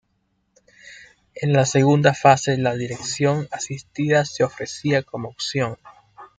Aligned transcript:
En 1.35 1.53
la 1.53 1.63
segunda 1.63 2.15
fase 2.15 2.57
la 2.57 2.73
dirección 2.73 3.47
asistida 3.51 4.25
se 4.25 4.43
ofrecía 4.43 5.03
como 5.03 5.29
opción. 5.29 5.77